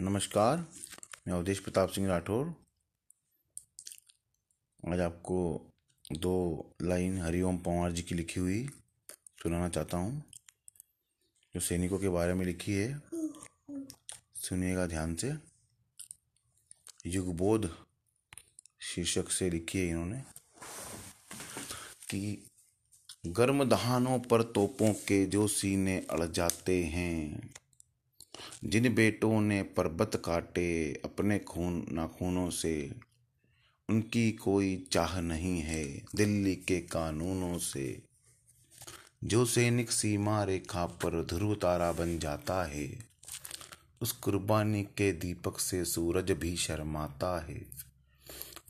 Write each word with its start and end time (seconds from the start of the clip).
नमस्कार, 0.00 0.58
मैं 1.28 1.34
अवधेश 1.34 1.58
प्रताप 1.58 1.88
सिंह 1.88 2.06
राठौर। 2.08 2.52
आज 4.92 5.00
आपको 5.00 5.38
दो 6.12 6.34
लाइन 6.82 7.18
हरिओम 7.18 7.58
पंवार 7.58 7.92
जी 7.92 8.02
की 8.02 8.14
लिखी 8.14 8.40
हुई 8.40 8.62
सुनाना 9.42 9.68
चाहता 9.68 9.96
हूँ, 9.96 10.22
जो 11.54 11.60
सैनिकों 11.60 11.98
के 11.98 12.08
बारे 12.08 12.34
में 12.34 12.44
लिखी 12.46 12.72
है। 12.72 13.02
सुनिएगा 14.38 14.86
ध्यान 14.86 15.14
से। 15.14 15.32
युगबोध 17.06 17.70
शीर्षक 18.82 19.30
से 19.30 19.50
लिखी 19.50 19.78
है 19.78 19.88
इन्होंने 19.88 20.22
कि 22.10 22.46
गर्म 23.26 23.64
दहानों 23.64 24.18
पर 24.20 24.42
तोपों 24.42 24.92
के 25.08 25.24
जो 25.26 25.48
सीने 25.48 25.98
अड़ 26.10 26.24
जाते 26.24 26.84
हैं। 26.84 27.50
जिन 28.64 28.94
बेटों 28.94 29.40
ने 29.40 29.62
पर्वत 29.62 30.22
काटे 30.24 30.92
अपने 31.04 31.38
खून, 31.38 31.86
नाखूनों 31.92 32.50
से, 32.50 32.94
उनकी 33.90 34.32
कोई 34.32 34.88
चाह 34.92 35.20
नहीं 35.20 35.60
है 35.60 35.84
दिल्ली 36.14 36.56
के 36.56 36.80
कानूनों 36.80 37.58
से। 37.58 38.02
जो 39.24 39.44
सैनिक 39.44 39.90
सीमा 39.90 40.44
रेखा 40.44 40.86
पर 40.86 41.24
ध्रुव 41.24 41.54
तारा 41.54 41.92
बन 41.92 42.18
जाता 42.18 42.64
है, 42.64 42.98
उस 44.00 44.12
कुर्बानी 44.12 44.82
के 44.82 45.12
दीपक 45.12 45.58
से 45.58 45.84
सूरज 45.84 46.30
भी 46.30 46.56
शर्माता 46.56 47.40
है। 47.40 47.88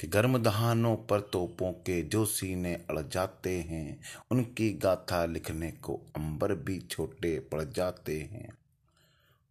कि 0.00 0.06
गर्म 0.06 0.38
दहानों 0.38 0.96
पर 0.96 1.20
तोपों 1.20 1.72
के 1.72 2.02
जो 2.02 2.26
सीने 2.26 2.74
अड़ 2.74 3.08
जाते 3.08 3.60
हैं, 3.60 4.00
उनकी 4.30 4.70
गाथा 4.70 5.26
लिखने 5.26 5.70
को 5.70 5.94
अंबर 6.16 6.54
भी 6.54 6.80
छोटे 6.80 7.40
पड़ 7.40 7.64
जाते 7.64 8.20
हैं। 8.20 8.48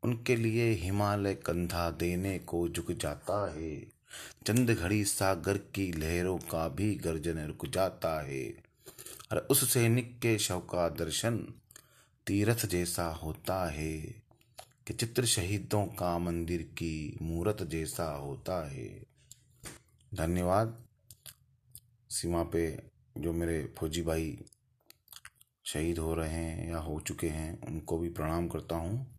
उनके 0.05 0.35
लिए 0.35 0.71
हिमालय 0.71 1.33
कंधा 1.33 1.91
देने 1.91 2.39
को 2.39 2.69
झुक 2.69 2.91
जाता 2.91 3.53
है। 3.53 3.79
चंद 4.47 4.69
घड़ी 4.69 5.05
सागर 5.05 5.57
की 5.57 5.91
लहरों 5.91 6.37
का 6.37 6.69
भी 6.69 6.95
गर्जन 6.95 7.39
रुक 7.39 7.65
जाता 7.65 8.21
है। 8.27 8.49
और 9.31 9.37
उस 9.37 9.73
सैनिक 9.73 10.19
के 10.19 10.37
शव 10.39 10.59
का 10.59 10.89
दर्शन 10.89 11.37
तीर्थ 12.27 12.65
जैसा 12.65 13.05
होता 13.05 13.69
है 13.69 13.97
कि 14.87 14.93
चित्र 14.93 15.25
शहीदों 15.25 15.85
का 15.85 16.17
मंदिर 16.19 16.61
की 16.61 17.17
मूरत 17.21 17.63
जैसा 17.63 18.11
होता 18.11 18.69
है। 18.69 19.03
धन्यवाद। 20.15 20.85
सीमा 22.09 22.43
पे 22.43 22.83
जो 23.17 23.33
मेरे 23.33 23.73
फौजी 23.77 24.01
भाई 24.01 24.39
शहीद 25.65 25.97
हो 25.97 26.15
रहे 26.15 26.29
हैं 26.29 26.69
या 26.69 26.77
हो 26.77 26.99
चुके 26.99 27.27
हैं, 27.27 27.61
उनको 27.61 27.97
भी 27.97 28.09
प्रणाम 28.09 28.47
करता 28.47 28.75
हूँ। 28.75 29.14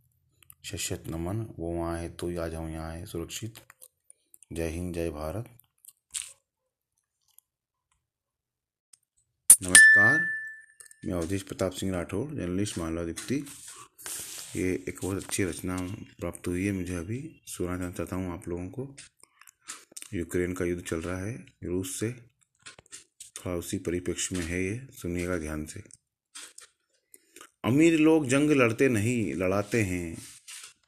शश्यत 0.66 1.04
नमन। 1.08 1.40
वो 1.58 1.70
वहाँ 1.72 1.98
है 1.98 2.08
तो 2.08 2.26
आज 2.40 2.54
हम 2.54 2.68
यहाँ 2.68 2.92
है, 2.92 3.04
सुरक्षित। 3.06 3.54
जय 4.52 4.68
हिंद, 4.68 4.94
जय 4.94 5.10
भारत। 5.10 5.48
नमस्कार, 9.62 10.18
मैं 11.04 11.12
अवधेश 11.12 11.42
प्रताप 11.42 11.72
सिंह 11.72 11.92
राठौर, 11.92 12.34
जर्नलिस्ट 12.34 12.78
मालवा 12.78 13.04
दीप्ति 13.04 13.44
ये 14.56 14.84
एक 14.88 14.98
बहुत 15.02 15.24
अच्छी 15.24 15.44
रचना 15.44 15.76
प्राप्त 16.18 16.48
हुई 16.48 16.66
है 16.66 16.72
मुझे 16.72 16.94
अभी। 16.94 17.42
सुना 17.46 17.76
सुनाना 17.76 17.90
चाहता 17.90 18.16
हूँ 18.16 18.32
आप 18.32 18.48
लोगों 18.48 18.68
को। 18.68 18.96
यूक्रेन 20.14 20.52
का 20.52 20.64
युद्ध 20.64 20.84
चल 20.84 21.00
रहा 21.00 21.18
है, 21.18 21.46
रूस 21.64 22.00
से। 22.00 22.12
थोड़ा 22.12 23.56
उसी 23.56 23.78
परिप्रेक्ष्य 23.78 24.36
में 24.36 24.44
है 24.44 24.64
ये, 24.64 24.86
सुनिएगा 24.92 25.38
ध्यान 25.38 25.66
से। 25.66 25.82
अमीर 27.64 27.98
लोग 27.98 28.26
जंग 28.26 28.50
लड़ते 28.50 28.88
नहीं, 28.88 29.34
लड़ाते 29.34 29.82
हैं। 29.82 30.35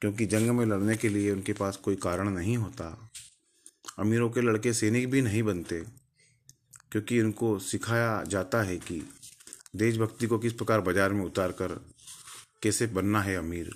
क्योंकि 0.03 0.27
जंग 0.27 0.51
में 0.51 0.65
लड़ने 0.67 0.97
के 0.97 1.09
लिए 1.09 1.31
उनके 1.31 1.53
पास 1.53 1.77
कोई 1.77 1.97
कारण 1.99 2.31
नहीं 2.31 2.57
होता। 2.57 3.11
अमीरों 3.99 4.29
के 4.31 4.41
लड़के 4.41 4.73
सैनिक 4.73 5.11
भी 5.11 5.23
नहीं 5.23 5.43
बनते, 5.43 5.81
क्योंकि 6.93 7.21
उनको 7.21 7.59
सिखाया 7.61 8.23
जाता 8.25 8.63
है 8.63 8.77
कि 8.79 9.01
देशभक्ति 9.77 10.27
को 10.27 10.39
किस 10.39 10.53
प्रकार 10.53 10.81
बाज़ार 10.81 11.13
में 11.13 11.25
उतार 11.25 11.53
कर 11.53 11.73
कैसे 12.63 12.87
बनना 12.89 13.23
है 13.23 13.37
अमीर। 13.37 13.75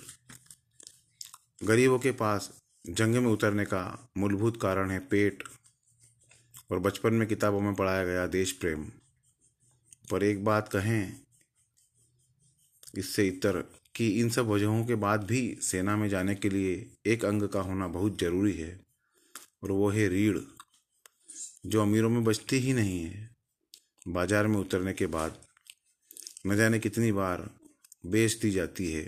गरीबों 1.61 1.99
के 1.99 2.11
पास 2.13 2.51
जंग 2.85 3.15
में 3.15 3.31
उतरने 3.31 3.65
का 3.65 3.83
मूलभूत 4.17 4.61
कारण 4.61 4.91
है 4.91 4.99
पेट, 5.01 5.43
और 6.71 6.79
बचपन 6.79 7.13
में 7.13 7.27
किताबों 7.27 7.59
में 7.61 7.73
पढ़ाया 7.75 8.03
गया 8.05 8.25
देश 8.29 8.51
प्रेम। 8.53 8.83
पर 10.11 10.23
एक 10.23 10.43
बात 10.45 10.67
कहें, 10.67 11.13
इससे 12.97 13.27
इतर 13.27 13.63
कि 13.95 14.07
इन 14.19 14.29
सब 14.29 14.47
वजहों 14.47 14.83
के 14.85 14.95
बाद 14.97 15.23
भी 15.23 15.41
सेना 15.61 15.95
में 15.97 16.07
जाने 16.09 16.35
के 16.35 16.49
लिए 16.49 16.85
एक 17.05 17.25
अंग 17.25 17.47
का 17.49 17.61
होना 17.61 17.87
बहुत 17.89 18.19
ज़रूरी 18.19 18.53
है, 18.53 18.79
और 19.63 19.71
वो 19.71 19.89
है 19.89 20.07
रीढ़, 20.09 20.37
जो 21.65 21.81
अमीरों 21.81 22.09
में 22.09 22.23
बचती 22.23 22.57
ही 22.59 22.73
नहीं 22.73 22.99
है। 23.01 23.29
बाज़ार 24.05 24.47
में 24.47 24.57
उतरने 24.57 24.93
के 24.93 25.07
बाद 25.07 25.37
न 26.47 26.55
जाने 26.57 26.79
कितनी 26.79 27.11
बार 27.11 27.49
बेच 28.05 28.33
दी 28.35 28.51
जाती 28.51 28.91
है 28.91 29.03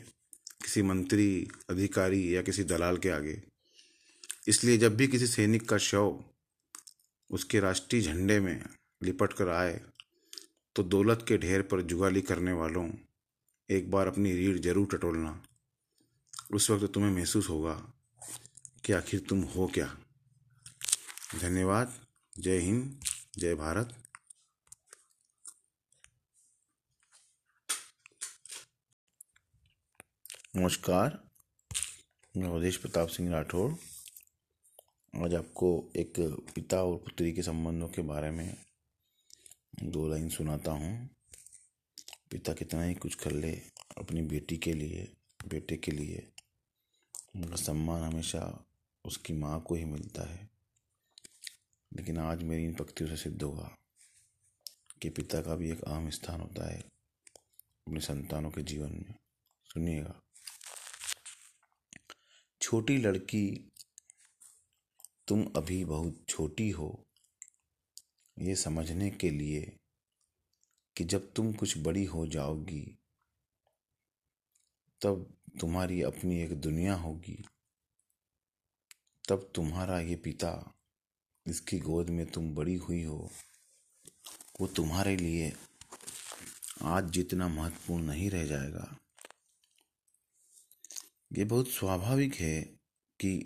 किसी 0.64 0.82
मंत्री, 0.84 1.48
अधिकारी 1.70 2.36
या 2.36 2.42
किसी 2.42 2.64
दलाल 2.66 2.98
के 2.98 3.10
आगे। 3.10 3.42
इसलिए 4.48 4.78
जब 4.78 4.96
भी 4.96 5.08
किसी 5.08 5.28
सैनिक 5.28 5.68
का 5.70 5.78
शव 5.80 6.20
उसके 7.30 7.60
राष्ट्रीय 7.60 8.02
झंडे 8.04 8.40
में 8.40 8.64
लिपट 9.04 9.34
कर 9.34 9.50
आए 9.50 9.80
तो 10.76 10.84
दौलत 10.86 11.26
के 11.28 11.38
ढेर 11.38 11.62
पर 11.64 11.82
जुगाली 11.84 12.22
करने 12.22 12.54
वालों 12.54 12.88
एक 13.70 13.90
बार 13.92 14.08
अपनी 14.08 14.32
रीढ़ 14.34 14.58
ज़रूर 14.58 14.88
टटोलना। 14.88 15.30
उस 16.54 16.70
वक्त 16.70 16.92
तुम्हें 16.94 17.12
महसूस 17.12 17.50
होगा 17.50 17.74
कि 18.86 18.94
आखिर 18.94 19.20
तुम 19.20 19.42
हो 19.54 19.66
क्या। 19.68 19.86
धन्यवाद। 21.42 21.94
जय 22.36 22.60
हिंद। 22.60 23.00
जय 23.38 23.56
भारत। 23.56 23.96
नमस्कार। 30.56 31.20
मैं 32.36 32.48
अवधेश 32.48 32.78
प्रताप 32.78 33.08
सिंह 33.08 33.32
राठौड़ 33.32 33.72
आज 35.14 35.36
आपको 35.36 35.74
एक 35.96 36.14
पिता 36.56 36.84
और 36.84 36.96
पुत्री 36.98 37.34
के 37.34 37.42
संबंधों 37.42 37.88
के 37.88 38.02
बारे 38.04 38.32
में 38.32 38.56
दो 39.84 40.08
लाइन 40.10 40.30
सुनाता 40.30 40.72
हूँ। 40.72 41.10
पिता 42.36 42.54
कितना 42.54 42.84
ही 42.84 42.94
कुछ 42.94 43.16
कर 43.16 43.32
ले, 43.32 43.62
अपनी 43.98 44.22
बेटी 44.22 44.58
के 44.58 44.74
लिए, 44.74 45.14
बेटे 45.48 45.78
के 45.78 45.92
लिए। 45.92 46.32
उनका 47.36 47.56
सम्मान 47.56 48.02
हमेशा 48.04 48.66
उसकी 49.06 49.34
माँ 49.34 49.62
को 49.62 49.76
ही 49.76 49.86
मिलता 49.86 50.34
है। 50.34 50.50
लेकिन 51.98 52.18
आज 52.18 52.44
मेरी 52.44 52.64
इन 52.64 52.74
पंक्तियों 52.74 53.10
से 53.10 53.18
सिद्ध 53.18 53.44
होगा 53.44 53.78
कि 55.02 55.10
पिता 55.10 55.42
का 55.42 55.56
भी 55.56 55.72
एक 55.72 55.82
अहम 55.82 56.10
स्थान 56.10 56.42
होता 56.42 56.72
है 56.74 56.82
अपने 57.88 58.00
संतानों 58.00 58.52
के 58.52 58.64
जीवन 58.64 58.92
में। 58.92 59.16
सुनिएगा। 59.64 60.22
छोटी 62.62 62.98
लड़की, 62.98 63.72
तुम 65.28 65.52
अभी 65.56 65.86
बहुत 65.86 66.26
छोटी 66.30 66.70
हो। 66.70 67.08
ये 68.40 68.56
समझने 68.56 69.12
के 69.12 69.30
लिए 69.30 69.78
कि 70.98 71.04
जब 71.04 71.34
तुम 71.34 71.54
कुछ 71.54 71.78
बड़ी 71.78 72.06
हो 72.06 72.28
जाओगी, 72.28 72.98
तब 75.02 75.34
तुम्हारी 75.60 76.02
अपनी 76.02 76.42
एक 76.42 76.54
दुनिया 76.62 76.96
होगी। 76.96 77.46
तब 79.30 79.52
तुम्हारा 79.56 80.00
ये 80.00 80.16
पिता 80.16 80.74
इसकी 81.48 81.80
गोद 81.80 82.10
में 82.10 82.26
तुम 82.26 82.56
बड़ी 82.56 82.76
हुई 82.76 83.04
हो, 83.04 83.32
वो 84.62 84.68
तुम्हारे 84.68 85.16
लिए 85.18 85.54
आज 86.82 87.10
जितना 87.10 87.48
महत्वपूर्ण 87.48 88.04
नहीं 88.04 88.30
रह 88.30 88.46
जाएगा। 88.46 88.98
ये 91.38 91.46
बहुत 91.46 91.70
स्वाभाविक 91.70 92.36
है 92.36 92.62
कि 93.20 93.46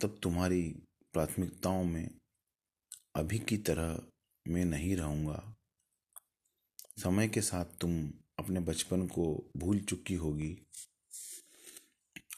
तब 0.00 0.18
तुम्हारी 0.22 0.62
प्राथमिकताओं 1.12 1.84
में 1.84 2.10
अभी 3.16 3.38
की 3.38 3.56
तरह 3.56 4.00
मैं 4.46 4.64
नहीं 4.64 4.96
रहूँगा। 4.96 5.56
समय 6.98 7.28
के 7.28 7.40
साथ 7.40 7.64
तुम 7.64 8.12
अपने 8.38 8.60
बचपन 8.60 9.06
को 9.06 9.50
भूल 9.56 9.80
चुकी 9.80 10.14
होगी 10.14 10.58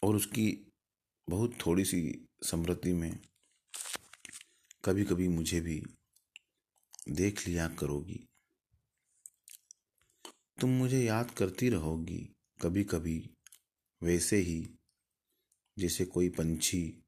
और 0.03 0.17
उसकी 0.17 0.73
बहुत 1.31 1.59
थोड़ी 1.67 1.85
सी 1.85 2.29
समृद्धि 2.43 2.93
में 2.93 3.21
कभी 4.85 5.05
कभी 5.05 5.29
मुझे 5.29 5.61
भी 5.61 5.83
देख 7.09 7.49
लिया 7.49 7.69
करोगी। 7.69 8.29
तुम 10.61 10.71
मुझे 10.71 11.05
याद 11.05 11.31
करती 11.31 11.69
रहोगी 11.69 12.37
कभी 12.63 12.85
कभी 12.85 13.31
वैसे 14.03 14.37
ही 14.37 14.69
जैसे 15.79 16.05
कोई 16.05 16.29
पंछी 16.29 17.03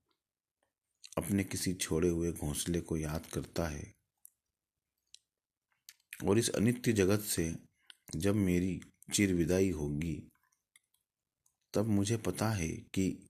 अपने 1.18 1.44
किसी 1.44 1.74
छोड़े 1.74 2.08
हुए 2.08 2.32
घोंसले 2.32 2.80
को 2.80 2.96
याद 2.96 3.26
करता 3.26 3.66
है। 3.66 3.99
और 6.24 6.38
इस 6.38 6.48
अनित्य 6.48 6.92
जगत 6.92 7.20
से 7.20 7.54
जब 8.16 8.34
मेरी 8.34 8.80
चिर 9.14 9.34
विदाई 9.34 9.70
होगी, 9.70 10.14
तब 11.74 11.86
मुझे 11.86 12.16
पता 12.16 12.50
है 12.50 12.68
कि 12.68 13.28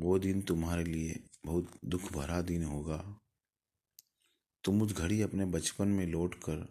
वो 0.00 0.18
दिन 0.18 0.42
तुम्हारे 0.42 0.84
लिए 0.84 1.20
बहुत 1.46 1.78
दुख 1.84 2.12
भरा 2.12 2.40
दिन 2.40 2.64
होगा। 2.64 3.20
तुम 4.64 4.82
उस 4.82 4.92
घड़ी 4.92 5.20
अपने 5.22 5.44
बचपन 5.44 5.88
में 5.88 6.06
लौट 6.06 6.34
कर 6.34 6.66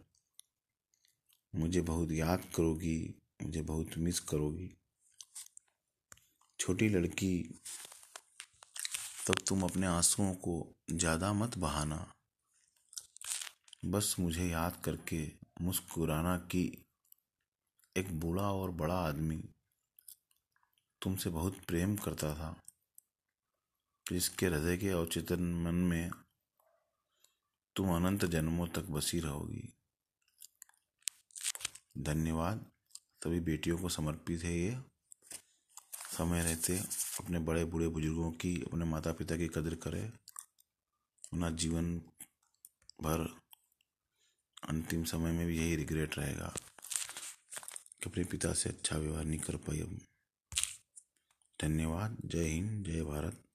मुझे 1.53 1.81
बहुत 1.81 2.11
याद 2.11 2.43
करोगी, 2.55 3.15
मुझे 3.43 3.61
बहुत 3.61 3.97
मिस 3.97 4.19
करोगी। 4.19 4.69
छोटी 6.59 6.89
लड़की, 6.89 7.57
तब 9.27 9.35
तुम 9.47 9.63
अपने 9.63 9.87
आंसुओं 9.87 10.33
को 10.33 10.75
ज़्यादा 10.91 11.33
मत 11.33 11.57
बहाना। 11.57 12.13
बस 13.85 14.15
मुझे 14.19 14.47
याद 14.47 14.81
करके 14.85 15.31
मुस्कुराना 15.61 16.37
कि 16.37 16.85
एक 17.97 18.19
बूढ़ा 18.19 18.51
और 18.51 18.71
बड़ा 18.71 18.95
आदमी 18.95 19.37
तुमसे 21.01 21.29
बहुत 21.29 21.57
प्रेम 21.67 21.95
करता 21.95 22.33
था, 22.35 22.61
जिसके 24.11 24.45
हृदय 24.45 24.77
के 24.77 24.93
औचेतन 24.93 25.43
मन 25.63 25.75
में 25.75 26.11
तुम 27.75 27.95
अनंत 27.95 28.25
जन्मों 28.25 28.67
तक 28.67 28.83
बसी 28.83 29.19
रहोगी। 29.19 29.73
धन्यवाद। 31.97 32.65
सभी 33.23 33.39
बेटियों 33.39 33.77
को 33.77 33.89
समर्पित 33.89 34.43
है 34.43 34.57
ये। 34.59 34.77
समय 36.17 36.43
रहते 36.43 36.79
अपने 37.19 37.39
बड़े 37.39 37.65
बूढ़े 37.65 37.87
बुज़ुर्गों 37.87 38.31
की 38.31 38.61
अपने 38.61 38.85
माता 38.85 39.11
पिता 39.13 39.37
की 39.37 39.47
कदर 39.47 39.75
करें। 39.75 40.07
अपना 40.07 41.49
जीवन 41.49 41.97
भर 43.01 43.46
अंतिम 44.63 45.03
समय 45.03 45.31
में 45.31 45.47
भी 45.47 45.57
यही 45.57 45.75
रिग्रेट 45.75 46.17
रहेगा 46.17 46.53
कि 48.03 48.09
अपने 48.09 48.23
पिता 48.23 48.53
से 48.53 48.69
अच्छा 48.69 48.97
व्यवहार 48.97 49.25
नहीं 49.25 49.39
कर 49.39 49.55
पाई 49.55 49.79
अब। 49.79 49.99
धन्यवाद। 51.61 52.17
जय 52.25 52.43
हिंद। 52.43 52.85
जय 52.85 53.01
भारत। 53.01 53.46